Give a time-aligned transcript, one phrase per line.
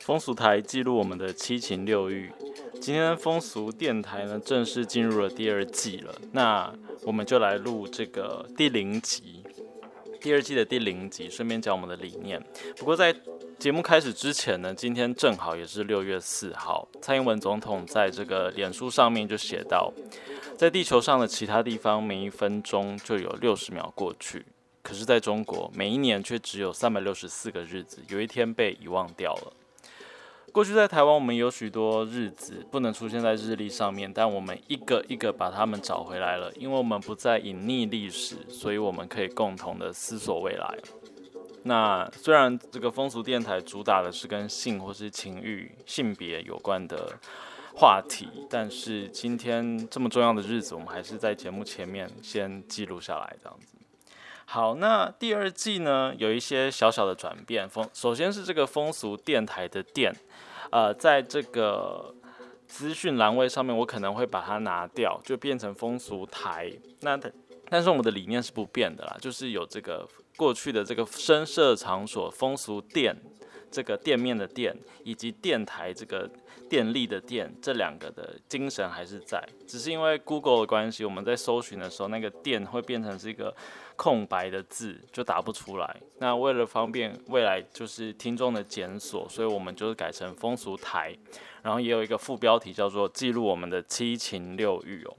[0.00, 2.30] 风俗台记录我们的七情六欲。
[2.80, 6.14] 今天风俗电台呢，正式进入了第二季了。
[6.32, 6.70] 那
[7.04, 9.42] 我们就来录这个第零集，
[10.20, 12.44] 第二季的第零集，顺便讲我们的理念。
[12.76, 13.14] 不过在
[13.64, 19.90] 节目开始之前呢，今天正好也是六月四号，蔡英文总统在这个脸书上面就写到，
[20.54, 24.44] 在地球上的其他地方，每一分钟就有六十秒过去，
[24.82, 29.54] 可是在中国，每一年却只有三百六十四个日子，有一天被遗忘掉了。
[30.52, 36.52] 过去在台湾，我们有许多日子不能出现在日历上面，但我们一个一个把它们找回来了。
[36.56, 40.76] 因为我们不再隐匿历史，所以我们可以共同的思索未来。
[41.64, 47.18] 那虽然这个风俗电台主打的是跟性或是情欲、性别有关的
[47.76, 53.76] 话题，但是今天这么重要的日子，我们还是在节目前面先记录下来，这样子。
[54.46, 57.68] 好，那第二季呢，有一些小小的转变。
[57.68, 60.14] 风首先是这个风俗电台的电。
[60.70, 62.14] 呃，在这个
[62.66, 66.70] 资讯栏位上面，我可能会把它拿掉，就变成风俗台。
[67.00, 67.18] 那
[67.70, 70.06] 但是我们的理念是不变的啦，就是有这个
[70.36, 73.16] 过去的这个声色场所风俗店，
[73.70, 76.30] 这个店面的店，以及电台这个
[76.68, 79.42] 电力的电，这两个的精神还是在。
[79.66, 83.54] 只是因为 Google 的关系，我们在搜寻的时候，那个店会变成是一个。
[83.96, 85.96] 空白的字就打不出来。
[86.18, 91.16] 那为了方便未来就是听众的检索，所以我们就是改成风俗台，
[91.62, 95.16] 然后也有一个副标题叫做记录我们的七情六欲哦。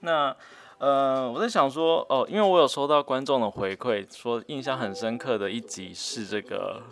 [0.00, 0.36] 那
[0.84, 6.82] 呃，我在想说哦，因为我有收到观众的回馈，说印象很深刻的一集是这个，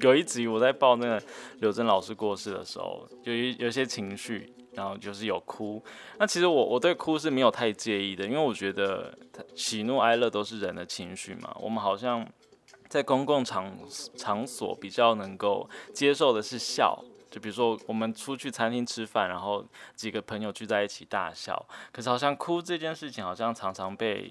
[0.00, 1.22] 有一集我在报那个
[1.60, 4.52] 刘真老师过世的时候，有一有些情绪。
[4.74, 5.84] 然后就是有哭，
[6.18, 9.12] 那其实我我对哭是没有太介意的，因为我觉得
[9.54, 11.54] 喜怒哀乐都是人的情绪嘛。
[11.60, 12.26] 我们好像
[12.88, 13.70] 在公共场
[14.16, 16.98] 场所比较能够接受的是笑，
[17.32, 19.66] 就比如说我们出去餐厅吃饭，然后
[19.96, 21.66] 几个朋友聚在一起大笑。
[21.90, 24.30] 可是好像哭这件事情，好像常常被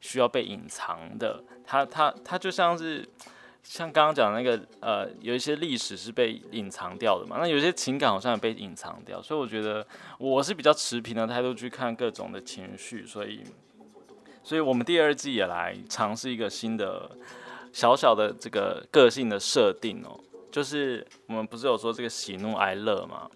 [0.00, 3.08] 需要被隐藏的，它它它就像是。
[3.62, 9.86] 像刚刚讲那个，呃，有一些历史是被隐藏掉的嘛，那有些情感好像也被隐藏掉，所以我觉得
[10.18, 13.44] 我是比较持平的态度去看各种的情绪，所以，
[14.42, 17.10] 所以我们第二季也来尝试一个新的
[17.70, 20.18] 小小的这个个性的设定哦，
[20.50, 23.30] 就是我们不是有说这个喜怒哀乐吗，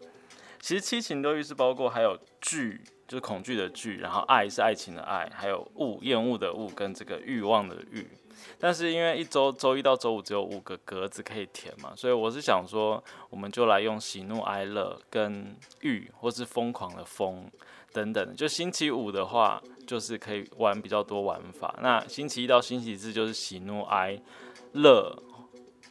[0.61, 8.09] 其实七情六欲是包括还有惧，就是恐惧的惧，然后爱是爱情的爱，还有恶厌恶的恶跟这个欲望的欲。
[8.59, 17.49] 但是因为一周周一到周五只有五个格子可以填嘛，所以我是想说，我们就来用喜怒哀乐跟欲或是疯狂的疯
[17.93, 18.35] 等等。
[18.35, 21.79] 就星期五的话，就是可以玩比较多玩法。
[21.81, 24.21] 那星期一到星期四就是喜怒哀
[24.73, 25.17] 乐。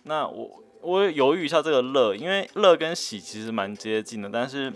[0.03, 4.71] 那我我犹豫一下这个乐，因为乐跟喜其实蛮接近的，但是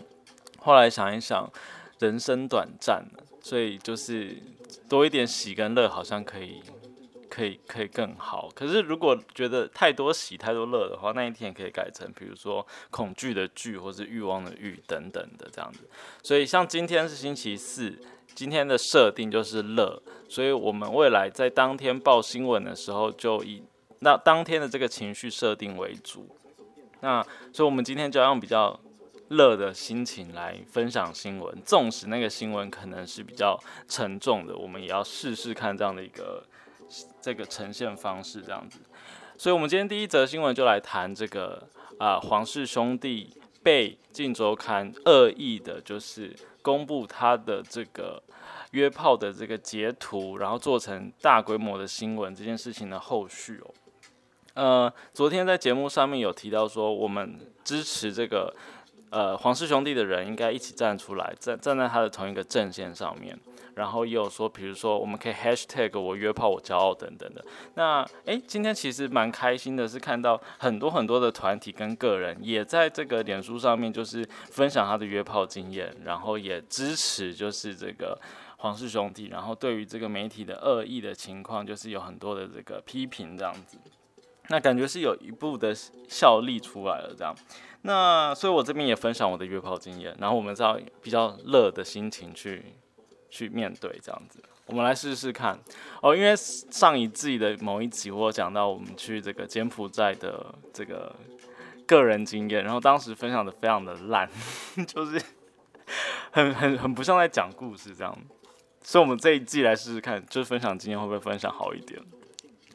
[0.60, 1.52] 后来想一想，
[2.00, 3.06] 人生短暂，
[3.42, 4.38] 所以就是
[4.90, 6.62] 多一点喜跟乐好像可以。
[7.30, 15.88] 可以可以更好，可是如果觉得太多喜太多乐的话，那一天也可以改成，比如说恐惧的惧，或是欲望的欲等等的这样子。
[16.24, 18.00] 所以像今天是星期四，
[18.34, 23.62] 今天的设定就是乐，所以我们未来在当天报新闻的时候，就以
[24.00, 26.28] 那当天的这个情绪设定为主。
[27.02, 27.22] 那
[27.54, 28.80] 所以我们今天就要用比较
[29.30, 36.44] 乐的心情来分享新闻，纵使那个新闻可能是比较沉重的，我们也要试试看这样的一个。
[37.22, 38.80] 这个呈现方式这样子，
[39.38, 41.68] 所以，我们今天第一则新闻就来谈这个
[42.00, 48.24] 啊，黄氏兄弟被《镜周刊》恶意的，就是公布他的这个
[48.72, 53.74] 约炮的这个截图，然后做成大规模的新闻这件事情的后续哦。
[54.58, 58.52] 呃，昨天在节目上面有提到说，我们支持这个
[59.12, 63.38] 呃黄氏兄弟的人应该一起站出来，站站在他的同一个阵线上面。
[63.76, 67.46] 然后也有说，比如说我们可以 hashtag 我约炮我骄傲等等的。
[67.76, 78.20] 那诶，今天其实蛮开心的，是看到很多很多的团体跟个人也在这个脸书上面，就是分享他的约炮经验，然后也支持就是这个
[78.58, 79.28] 黄氏兄弟。
[79.28, 83.78] 然后对于这个媒体的恶意的情况，就是有很多的这个批评这样子。
[84.50, 85.74] 那感觉是有一部的
[86.08, 87.36] 效力出来了这样。
[87.82, 92.64] 那所以我这边也分享我的约炮经验，然后我们知道比较乐的心情去。
[93.30, 95.60] 去面对这样子，我们来试试看
[96.02, 96.16] 哦。
[96.16, 101.14] 因为上一季的某一集，我讲到我们去这个柬埔寨的这个
[101.86, 104.28] 个人经验，然后当时分享的非常的烂，
[104.88, 105.22] 就是
[106.32, 108.18] 很很很不像在讲故事这样。
[108.82, 112.02] 所以我们这一季来试试看，就是分享经验会不会分享好一点。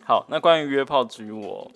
[0.05, 1.71] 好，那关于约炮之我，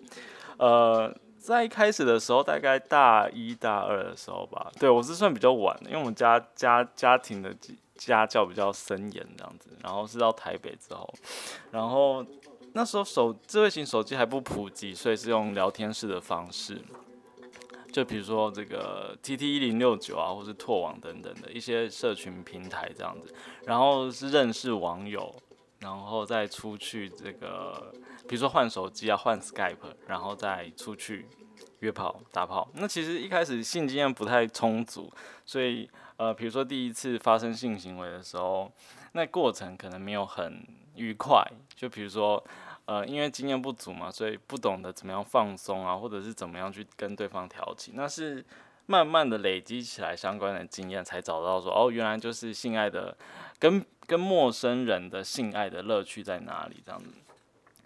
[0.59, 7.55] 呃，在一开始的时候，大概大一大二的时候吧，对我是算比较晚的，因为我们家家家庭的
[7.95, 11.09] 家教比较森严这样子，然后是到台北之后，
[11.71, 12.25] 然后
[12.73, 16.83] 那时候手智慧型手机还不普及，所以是用聊天室的方式。
[17.93, 23.33] 就比如说这个 T T 一零六九啊，或是拓网等等的一些社群平台这样子，
[23.65, 25.35] 然后是认识网友，
[25.79, 27.91] 然后再出去这个，
[28.29, 31.27] 比如说换手机啊，换 Skype，然后再出去
[31.81, 32.69] 约炮打炮。
[32.75, 35.13] 那其实一开始性经验不太充足，
[35.45, 38.71] 所以呃，比如说第一次发生性行为的时候，
[39.13, 41.43] 那过程可能没有很愉快。
[41.75, 42.43] 就比如说。
[42.89, 47.95] 呃，因为经验不足嘛，所以不懂得怎么样放松啊，或者是怎么样去跟对方调情。
[47.97, 48.47] 那是
[48.87, 53.19] 慢慢的累积起来相关的经验，才找到说，哦，原来就是性爱的，
[53.59, 57.11] 跟跟陌生人的性爱的乐趣在哪里这样子。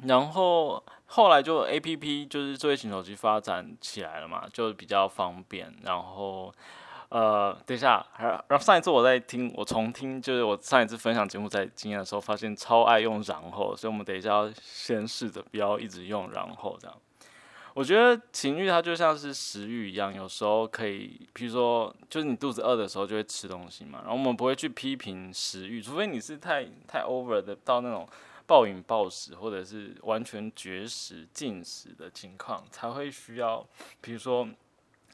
[0.04, 5.74] 然后后来就 A P P 就是作业型手机发展起来了嘛，就比较方便。
[5.82, 6.52] 然后。
[7.10, 16.96] 呃，等一下，然后上一次我在听，我重听，就是我上一次分享节目在经验的时候，发现超爱用然后，所以我们等一下要先试着不要一直用然后这样。
[17.74, 28.08] 我觉得情欲它就像是食欲一样，有时候可以，比如说就是你肚子饿的时候就会吃东西嘛，然后我们不会去批评食欲，除非你是太太 over 的到那种
[28.50, 33.64] 暴饮暴食或者是完全绝食禁食的情况，才会需要，
[34.00, 34.48] 比如说。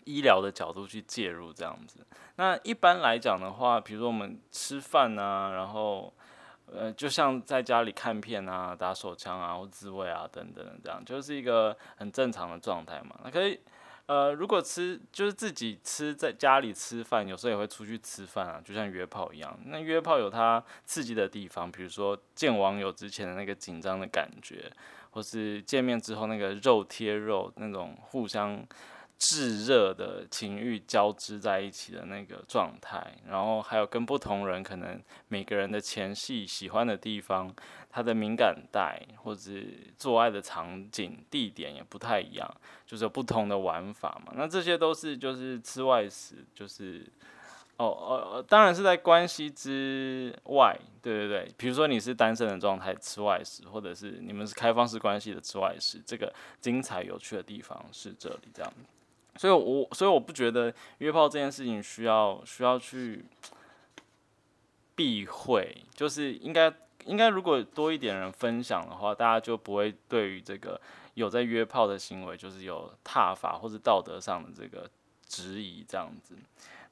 [0.08, 1.98] 医疗的角度去介入这样子，
[2.36, 6.14] 那一般来讲的话，比如说我们吃饭啊，然后
[6.66, 13.18] 呃，就像在家里看片啊、打手枪啊或自慰啊等等这样，就是一个很正常的状态嘛。
[13.24, 13.58] 那可以
[14.06, 19.58] 呃，如果吃就是自己吃在家里吃饭，有时候也会出去吃饭啊，就像约炮一样。
[19.66, 24.70] 那约炮有它刺激的地方，比如说见网友之前的那个紧张的感觉，
[25.10, 28.66] 或是见面之后那个肉贴肉那种互相。
[29.18, 37.52] 炙热的情欲交织在一起的那个状态，然后还有跟不同人可能每个人的前戏喜欢的地方，
[37.90, 39.66] 他的敏感带或者是
[39.96, 42.54] 做爱的场景地点也不太一样，
[42.86, 44.32] 就是有不同的玩法嘛。
[44.36, 47.06] 那这些都是就是之外时，就是
[47.78, 51.54] 哦哦，当然是在关系之外，对对对。
[51.56, 56.30] 比如说你是单身的状态之外时，或者是你们是开放式关系的之外时，这个
[56.60, 58.70] 精彩有趣的地方是这里这样。
[59.38, 63.24] 所以，我所以我不觉得约炮这件事情需要需要去
[64.94, 66.72] 避讳，就是应该
[67.04, 70.80] 应该如果多一点人分享的话，大家就不会对于这个
[71.14, 74.88] 有在约炮的行为，就是有踏法或者道德上的这个
[75.26, 76.34] 质疑这样子。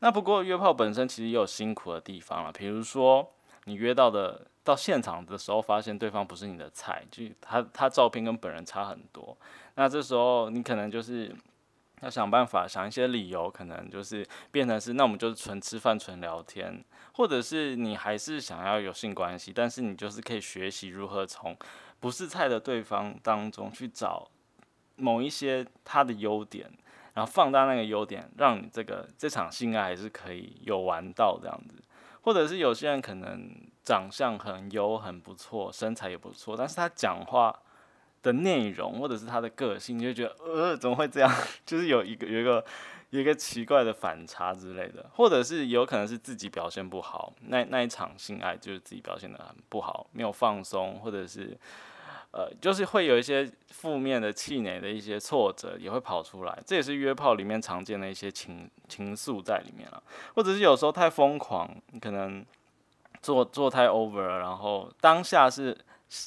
[0.00, 3.26] 那不过约炮本身其实也有辛苦的地方了，比如说
[3.64, 9.34] 你约到的到现场的时候，发现对方不是你的菜，就他他照片跟本人差很多，
[9.76, 11.34] 那这时候你可能就是。
[12.04, 16.84] 要想办法想一些理由，可能就是变成是，那我们就是纯吃饭、纯聊天，
[17.14, 21.56] 或者是你还是想要有性关系，但是你就是可以学习如何从
[21.98, 24.28] 不是菜的对方当中去找
[24.96, 26.70] 某一些他的优点，
[27.14, 31.82] 然后放大那个优点，让你这个这场性爱还是可以有玩到这样子，
[32.20, 33.50] 或者是有些人可能
[33.82, 37.58] 长相很优、很不错，身材也不错，但是他讲话。
[38.24, 41.30] 的内容或者是他的个性，你就觉得呃怎么会这样？
[41.64, 42.64] 就是有一个有一个
[43.10, 51.54] 有一个奇怪的反差之类的，或者是有可能是自己表现不好，那那一场性爱就是自己表现的很不好，没有放松，或者是
[52.32, 60.02] 呃就是会有一些负面的气馁的一些挫折也会跑出来，这也是约炮里面常见的一些情情愫在里面了，
[60.34, 62.42] 或者是有时候太疯狂，可能
[63.20, 65.76] 做做太 over 了，然后当下是。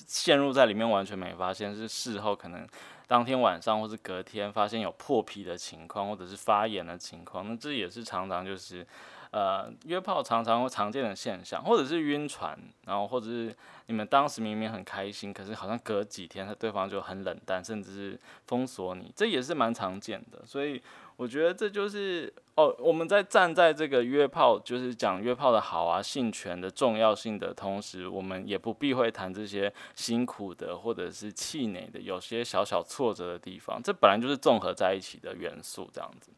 [0.07, 2.67] 陷入在里面完全没发现，是事后可能
[3.07, 8.85] 当天晚上或是隔天发现有破皮的情况，或者是发炎的情况，那这也是常常就是
[9.31, 13.55] 呃约炮常常会常见的现象，或者是晕船，然后或者是
[13.87, 20.81] 你们当时明明很开心，可是好像隔几天他对方就很冷淡，甚至是封锁你，这也是蛮常见的，所以。
[21.17, 33.81] 我觉得这就是哦，我们在站在这个约炮，就是讲约炮的好啊，性权的重要性的同时，我们也不避讳谈这些辛苦的或者是气馁的，有些小小挫折的地方。
[33.81, 36.29] 这本来就是综合在一起的元素，这样子。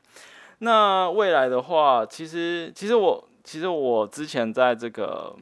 [0.60, 5.36] 那未来的话，其实其实我其实我之前在这个。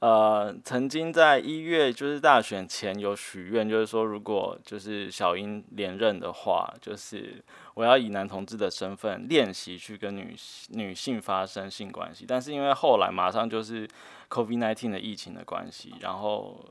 [0.00, 10.34] 呃，曾经在一月就是大选前有许愿，就是说如果就是小英连任的话，就是我要以男同志的身份练习去跟女
[10.70, 13.86] 女性发生性关系，但是因为后来马上就是
[14.30, 16.64] COVID-19 的疫情的关系，然后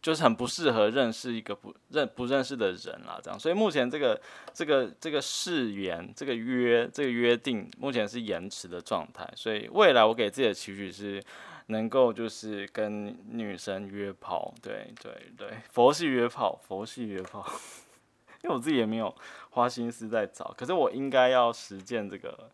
[0.00, 4.20] 就是很不适合认识一个不认不认识的人啦，这样，所以目前这个
[4.52, 11.22] 这个这个誓言、这个约、这个约定，目前是延迟的状态，所以未来我给自己的期许是
[11.66, 17.46] 能够就是跟女生约炮，对对对，佛系约炮，佛系约炮。
[18.42, 19.14] 因为我自己也没有
[19.50, 22.50] 花心思在找，可是我应该要实践这个、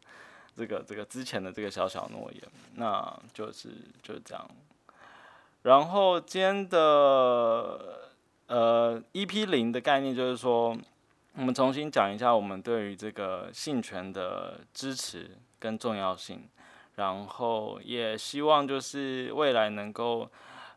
[0.55, 2.43] 这个、这个之前的这个小小诺言，
[2.75, 3.71] 那就是
[4.03, 4.51] 就这样。
[5.63, 8.11] 然后今天的
[8.49, 10.77] 呃 EP 零的概念就是说，
[11.35, 16.47] 我们重新讲一下我们对于这个性权的支持跟重要性，
[16.99, 20.31] 然后也希望就是未来能够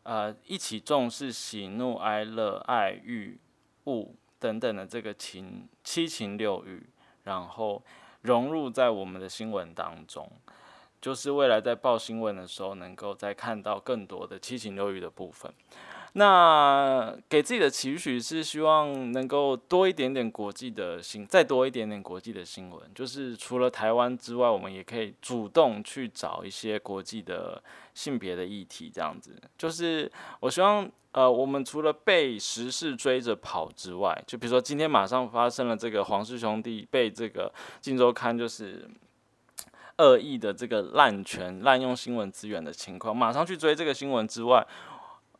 [0.03, 3.37] 呃一起重视喜怒哀乐爱欲
[3.85, 4.15] 物。
[4.41, 6.83] 等等的这个情七情六欲，
[7.25, 7.79] 然后
[8.21, 10.27] 融入在我们的新闻当中，
[10.99, 15.53] 就是未来在报新闻的时候，能够再看到更多的七情六欲的部分。
[16.13, 22.81] 那给自己的期许是希望能够多一点点国际的新，再多一点点国际的新闻。
[22.93, 27.63] 就是除了台湾之外，我们也可以主动去找一些国际的
[27.93, 29.35] 性别的议题，这样子。
[29.57, 30.89] 就是我希望。
[31.13, 37.51] 呃，我们除了被时事追着跑之外，就比如说今天马上发生了这个黄氏兄弟被这个
[37.81, 38.89] 《荆州刊》就是
[39.97, 44.65] 恶意的这个滥权、滥用新闻资源的情况，马上去追这个新闻之外。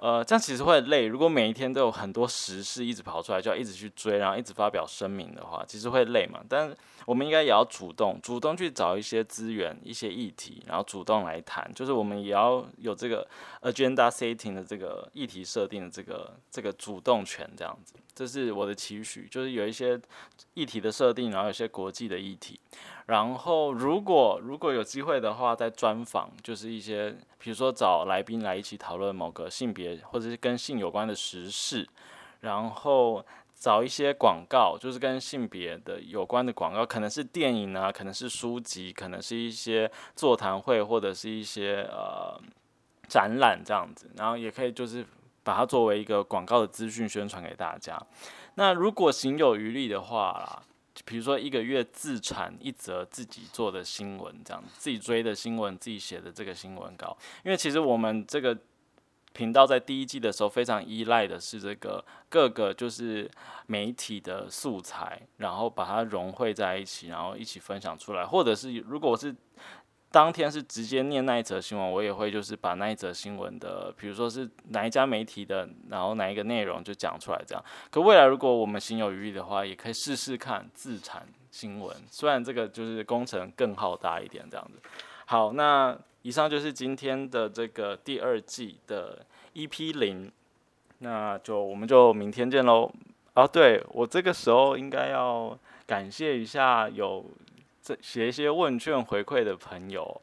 [0.02, 1.06] 呃，这样其实会累。
[1.06, 6.40] 如果每一天都有很多时事一直跑出来，就要一直去追，然后一直发表声明的话，其实会累嘛。
[6.50, 11.72] 但我们应该也要主动，主动去找一些资源、一些议题，然后主动来谈。
[11.76, 13.28] 就是我们也要有这个
[13.62, 17.94] agenda setting 的这个议题设定的这个这个主动权，这样子。
[18.16, 20.00] 这是我的期许，就是有一些
[20.56, 22.60] 议题的设定，然后有些国际的议题。
[23.12, 31.86] 然后，如果如果有机会的话，在专访，就是一些，比如说找来宾来一起讨论某个性别或者是跟性有关的时事，
[32.40, 42.40] 然后找一些广告，就是跟性别的有关的广告，可能是电影啊，可能是书籍，可能是一些座谈会或者是一些呃
[43.10, 45.06] 展览这样子，然后也可以就是
[45.44, 48.02] 把它作为一个广告的资讯宣传给大家。
[48.56, 50.64] 那如果行有余力的话啦。
[51.06, 57.18] 比如说一个月自产一则自己做的新闻，这样自己追的新闻，自己写的这个新闻稿。
[57.44, 58.58] 因为其实我们这个
[59.34, 63.32] 频道在第一季的时候非常依赖的是这个各个就是
[63.68, 68.26] 媒体的素材，然后把它融汇在一起，然后一起分享出来。
[68.26, 69.34] 或者是如果是
[70.12, 77.64] 当天是直接念那一则新闻，我也会就是把那一则新闻的，比如说是哪一家媒体的，然后哪一个内容就讲出来这样。
[77.90, 84.82] 可未来如果我们心有余力的话，也可以试试看自产新闻，虽然这个就是工程更浩大一点这样子。
[85.28, 90.30] 好，那以上就是今天的这个第二季的 EP 零，
[90.98, 92.92] 那就我们就明天见喽。
[93.34, 97.26] 啊，对我这个时候应该要感谢一下有。
[97.82, 100.22] 这写一些问卷回馈的朋友，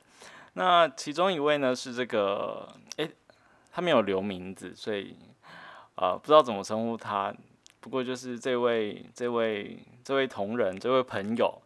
[0.53, 3.11] 那其中一位呢是这个，诶，
[3.73, 5.17] 他没有留名字，所以
[5.97, 7.35] 呃不知道怎么称呼他。
[7.81, 11.61] 不过就是这位这位这位同仁这位朋友，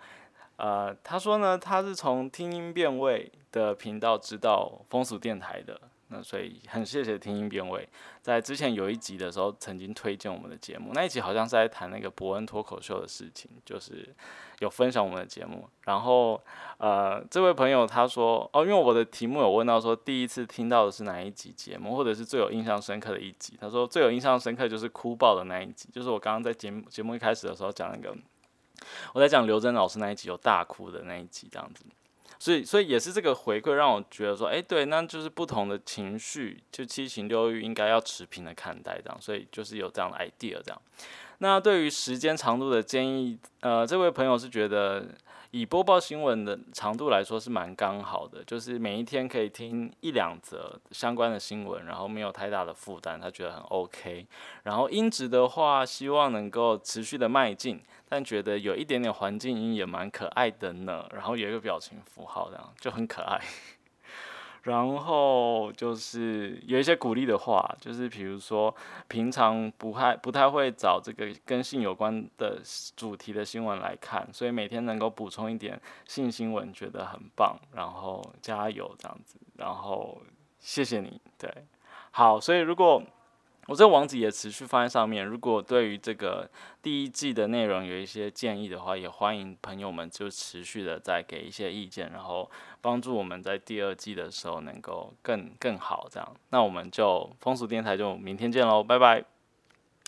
[0.57, 5.81] 呃，他说呢，他是从听音辨位的频道知道风俗电台的。
[6.13, 7.89] 那所以很谢谢听音辨位，
[8.21, 14.15] 在之前有一集的时候曾经推荐我们的节目，那一集好像是在谈那个伯恩脱口秀的事情，就是
[14.59, 15.67] 有分享我们的节目。
[15.85, 16.39] 然后
[16.77, 23.57] 呃，这位朋友他说哦，因为我的题目有问到说第一次听到的是哪一集节目，或者是最有印象深刻的一集。
[23.59, 28.15] 他说最有印象深刻就是哭爆的那一集，就是我刚刚在节目节目一开始的时候讲那个，
[29.15, 31.85] 我在讲刘真老师那一集有大哭的那一集这样子。
[32.43, 39.17] 所以，所以也是这个回馈让我觉得说，哎，对，那就是不同的情绪，就七情六欲应该要持平的看待这样。
[39.21, 40.83] 所以就是有这样的 idea 这样。
[41.43, 45.05] 那对于时间长度的建议，呃，这位朋友是觉得
[45.51, 54.25] 以播报新闻的长度来说是蛮刚好的，就是每一天可以听一两则相关的新闻，然后没有太大的负担，他觉得很 OK。
[54.63, 57.83] 然后音质的话，希望能够持续的迈进。
[58.09, 63.41] 但觉得有一点点环境音也蛮可爱的呢，然后有一个表情符号这样就很可爱，
[64.63, 68.75] 然后就是有一些鼓励的话，就是比如说
[69.09, 72.61] 平常不太不太会找这个跟性有关的
[72.97, 80.21] 主题的新闻来看，所以每天能够补充一点性新闻，觉得很棒，然后加油这样子，然后
[80.61, 81.53] 谢谢你，对，
[82.13, 83.03] 好，所以如果
[83.69, 85.25] 我这个网址也持续放在上面。
[85.25, 86.51] 如果对于这个
[86.83, 92.51] 第一季的内容有一些建议的话，也欢迎朋友们就持续的再给一些意见，然后
[92.81, 96.37] 帮助我们在第二季的时候能够更更好这样。
[96.51, 99.25] 那我们就风俗电台就明天见喽，拜拜。